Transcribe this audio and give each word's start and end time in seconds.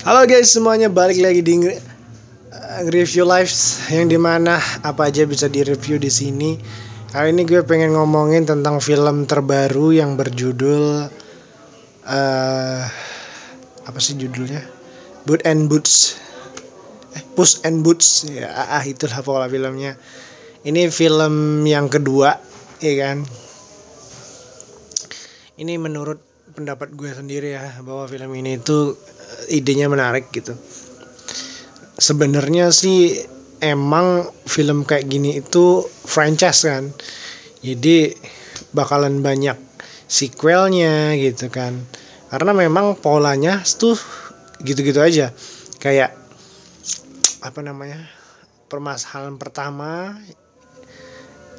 Halo 0.00 0.24
guys 0.24 0.56
semuanya 0.56 0.88
balik 0.88 1.20
lagi 1.20 1.44
di 1.44 1.60
uh, 1.60 2.80
review 2.88 3.28
lives 3.28 3.84
yang 3.92 4.08
di 4.08 4.16
mana 4.16 4.56
apa 4.80 5.12
aja 5.12 5.28
bisa 5.28 5.52
direview 5.52 6.00
di 6.00 6.08
sini. 6.08 6.56
Kali 7.12 7.36
ini 7.36 7.44
gue 7.44 7.60
pengen 7.68 7.92
ngomongin 7.92 8.48
tentang 8.48 8.80
film 8.80 9.28
terbaru 9.28 9.92
yang 9.92 10.16
berjudul 10.16 11.04
uh, 12.08 12.82
apa 13.84 13.98
sih 14.00 14.16
judulnya? 14.16 14.64
Boot 15.28 15.44
and 15.44 15.68
Boots. 15.68 16.16
Eh, 17.12 17.20
Puss 17.36 17.60
and 17.68 17.84
Boots 17.84 18.24
ya 18.24 18.48
ah, 18.56 18.80
itulah 18.80 19.20
pola 19.20 19.52
filmnya. 19.52 20.00
Ini 20.64 20.88
film 20.88 21.68
yang 21.68 21.92
kedua, 21.92 22.40
ya 22.80 22.92
kan? 23.04 23.28
Ini 25.60 25.76
menurut 25.76 26.24
pendapat 26.56 26.88
gue 26.96 27.12
sendiri 27.12 27.52
ya 27.52 27.84
bahwa 27.84 28.08
film 28.08 28.32
ini 28.32 28.56
itu 28.56 28.96
idenya 29.50 29.90
menarik 29.90 30.30
gitu. 30.30 30.54
Sebenarnya 32.00 32.72
sih 32.72 33.18
emang 33.60 34.30
film 34.48 34.88
kayak 34.88 35.10
gini 35.10 35.42
itu 35.42 35.84
franchise 35.84 36.64
kan. 36.64 36.88
Jadi 37.60 38.14
bakalan 38.72 39.20
banyak 39.20 39.58
sequelnya 40.08 41.18
gitu 41.20 41.52
kan. 41.52 41.76
Karena 42.30 42.56
memang 42.56 42.96
polanya 42.96 43.60
tuh 43.66 43.98
gitu-gitu 44.64 45.02
aja. 45.02 45.34
Kayak 45.82 46.16
apa 47.40 47.60
namanya 47.60 48.00
permasalahan 48.70 49.36
pertama 49.40 50.14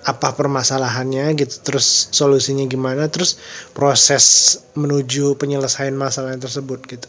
apa 0.02 0.34
permasalahannya 0.34 1.38
gitu 1.38 1.62
terus 1.62 2.10
solusinya 2.10 2.66
gimana 2.66 3.06
terus 3.14 3.38
proses 3.78 4.58
menuju 4.74 5.38
penyelesaian 5.38 5.94
masalah 5.94 6.34
tersebut 6.42 6.82
gitu 6.90 7.06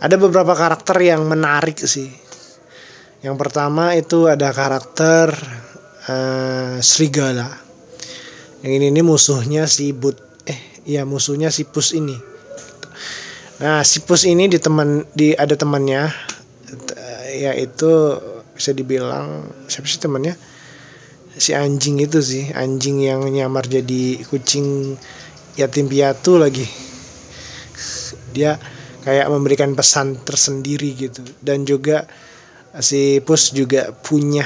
ada 0.00 0.16
beberapa 0.18 0.54
karakter 0.56 0.98
yang 1.02 1.26
menarik 1.26 1.78
sih. 1.78 2.10
Yang 3.20 3.36
pertama 3.40 3.96
itu 3.96 4.28
ada 4.28 4.52
karakter 4.52 5.32
uh, 6.08 6.76
Srigala 6.80 7.64
yang 8.64 8.80
ini 8.80 8.96
ini 8.96 9.04
musuhnya 9.04 9.68
si 9.68 9.92
But 9.92 10.16
eh 10.48 10.56
ya 10.88 11.04
musuhnya 11.04 11.52
si 11.52 11.68
Pus 11.68 11.92
ini. 11.92 12.16
Nah 13.60 13.84
si 13.84 14.00
Pus 14.00 14.24
ini 14.24 14.48
di 14.48 14.56
teman 14.56 15.04
di 15.12 15.36
ada 15.36 15.52
temannya 15.52 16.08
yaitu 17.28 17.92
bisa 18.56 18.72
dibilang 18.72 19.52
siapa 19.68 19.84
sih 19.84 20.00
temannya 20.00 20.32
si 21.36 21.52
anjing 21.52 22.00
itu 22.00 22.24
sih 22.24 22.56
anjing 22.56 23.04
yang 23.04 23.20
nyamar 23.28 23.68
jadi 23.68 24.24
kucing 24.32 24.96
yatim 25.60 25.84
piatu 25.92 26.40
lagi. 26.40 26.64
Dia 28.32 28.56
kayak 29.04 29.28
memberikan 29.28 29.76
pesan 29.76 30.18
tersendiri 30.24 30.96
gitu. 30.96 31.20
Dan 31.44 31.68
juga 31.68 32.08
si 32.80 33.20
Pus 33.20 33.52
juga 33.52 33.92
punya 33.92 34.42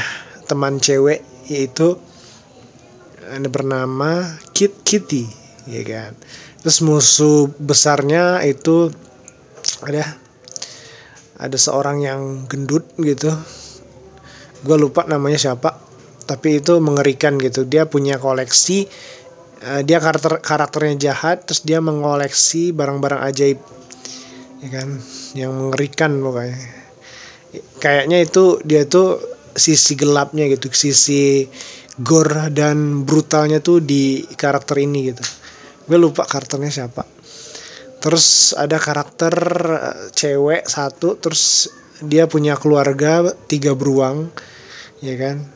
teman 0.50 0.82
cewek 0.82 1.48
yaitu 1.48 1.96
ada 3.28 3.48
bernama 3.48 4.26
Kit 4.52 4.82
Kitty 4.84 5.24
ya 5.70 5.82
kan. 5.86 6.12
Terus 6.60 6.82
musuh 6.82 7.48
besarnya 7.56 8.42
itu 8.42 8.90
ada 9.86 10.04
ada 11.38 11.56
seorang 11.56 12.02
yang 12.02 12.50
gendut 12.50 12.84
gitu. 12.98 13.30
Gue 14.66 14.76
lupa 14.76 15.06
namanya 15.06 15.38
siapa 15.38 15.78
tapi 16.28 16.60
itu 16.60 16.76
mengerikan 16.82 17.38
gitu. 17.38 17.62
Dia 17.64 17.86
punya 17.86 18.18
koleksi 18.18 18.90
uh, 19.64 19.82
dia 19.86 19.98
karakter 20.02 20.42
karakternya 20.42 21.10
jahat 21.10 21.46
terus 21.46 21.62
dia 21.62 21.78
mengoleksi 21.78 22.74
barang-barang 22.74 23.20
ajaib 23.28 23.58
ya 24.62 24.68
kan? 24.70 24.88
Yang 25.34 25.52
mengerikan 25.54 26.18
pokoknya. 26.22 26.58
Kayaknya 27.80 28.18
itu 28.22 28.60
dia 28.62 28.84
tuh 28.84 29.18
sisi 29.56 29.98
gelapnya 29.98 30.46
gitu 30.46 30.70
sisi 30.70 31.48
gore 31.98 32.52
dan 32.54 33.02
brutalnya 33.02 33.58
tuh 33.58 33.82
di 33.82 34.22
karakter 34.24 34.78
ini 34.78 35.10
gitu. 35.10 35.24
Gue 35.88 35.98
lupa 35.98 36.28
karakternya 36.28 36.70
siapa. 36.70 37.02
Terus 37.98 38.54
ada 38.54 38.78
karakter 38.78 39.34
eh, 39.66 39.96
cewek 40.14 40.68
satu 40.70 41.18
terus 41.18 41.72
dia 41.98 42.30
punya 42.30 42.54
keluarga 42.54 43.26
tiga 43.50 43.74
beruang 43.74 44.30
ya 45.02 45.14
kan 45.18 45.46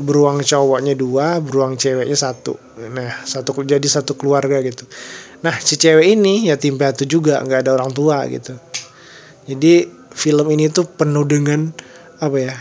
beruang 0.00 0.40
cowoknya 0.40 0.96
dua 0.96 1.42
beruang 1.44 1.76
ceweknya 1.76 2.16
satu. 2.16 2.56
Nah 2.92 3.12
satu 3.28 3.52
jadi 3.60 3.84
satu 3.84 4.16
keluarga 4.16 4.62
gitu. 4.64 4.88
Nah 5.44 5.52
si 5.60 5.76
cewek 5.76 6.16
ini 6.16 6.48
ya 6.48 6.56
tim 6.56 6.80
piatu 6.80 7.04
juga 7.04 7.42
nggak 7.44 7.68
ada 7.68 7.72
orang 7.76 7.92
tua 7.92 8.24
gitu. 8.30 8.56
Jadi 9.44 9.90
film 10.14 10.46
ini 10.54 10.72
tuh 10.72 10.88
penuh 10.88 11.26
dengan 11.28 11.68
apa 12.22 12.36
ya 12.40 12.54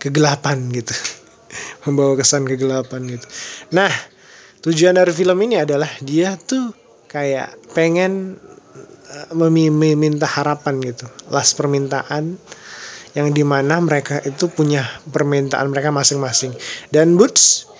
kegelapan 0.00 0.72
gitu. 0.72 0.94
Membawa 1.84 2.16
kesan 2.16 2.48
kegelapan 2.48 3.04
gitu. 3.10 3.26
Nah 3.76 3.92
tujuan 4.64 4.96
dari 4.96 5.12
film 5.12 5.36
ini 5.44 5.60
adalah 5.60 5.90
dia 6.00 6.38
tuh 6.40 6.72
kayak 7.10 7.76
pengen 7.76 8.40
uh, 9.12 9.32
meminta 9.36 10.24
harapan 10.24 10.80
gitu. 10.80 11.04
Last 11.28 11.60
permintaan 11.60 12.40
yang 13.16 13.32
di 13.32 13.42
mana 13.42 13.80
mereka 13.80 14.20
itu 14.20 14.52
punya 14.52 14.84
permintaan 15.08 15.72
mereka 15.72 15.88
masing-masing 15.88 16.52
dan 16.92 17.16
Boots 17.16 17.72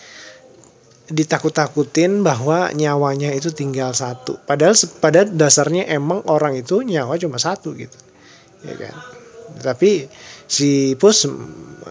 ditakut-takutin 1.07 2.27
bahwa 2.27 2.75
nyawanya 2.75 3.31
itu 3.31 3.55
tinggal 3.55 3.95
satu. 3.95 4.43
Padahal 4.43 4.75
pada 4.99 5.23
dasarnya 5.23 5.87
emang 5.87 6.27
orang 6.27 6.59
itu 6.59 6.83
nyawa 6.83 7.15
cuma 7.15 7.39
satu 7.39 7.79
gitu. 7.79 7.95
Ya 8.67 8.75
kan. 8.75 8.95
Tapi 9.63 10.11
si 10.51 10.99
Pus 10.99 11.31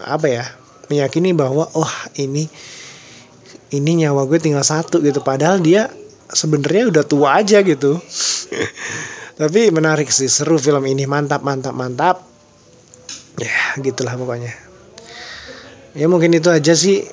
apa 0.04 0.28
ya? 0.28 0.44
meyakini 0.86 1.34
bahwa 1.34 1.66
oh 1.74 1.92
ini 2.14 2.46
ini 3.74 3.90
nyawa 4.06 4.22
gue 4.30 4.38
tinggal 4.38 4.62
satu 4.62 5.02
gitu 5.02 5.18
padahal 5.18 5.58
dia 5.58 5.90
sebenarnya 6.30 6.90
udah 6.90 7.04
tua 7.06 7.42
aja 7.42 7.62
gitu. 7.62 7.98
Tapi 9.40 9.68
menarik 9.68 10.08
sih, 10.08 10.32
seru 10.32 10.56
film 10.56 10.80
ini, 10.88 11.04
mantap 11.04 11.44
mantap 11.44 11.76
mantap. 11.76 12.24
Gitulah 13.80 14.16
pokoknya. 14.16 14.52
Ya 15.96 16.06
mungkin 16.12 16.36
itu 16.36 16.52
aja 16.52 16.76
sih 16.76 17.04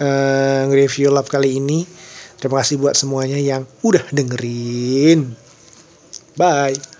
uh, 0.00 0.62
review 0.68 1.08
love 1.08 1.28
kali 1.28 1.56
ini. 1.56 1.88
Terima 2.36 2.60
kasih 2.60 2.76
buat 2.76 2.92
semuanya 2.92 3.40
yang 3.40 3.64
udah 3.80 4.04
dengerin. 4.12 5.32
Bye 6.36 6.93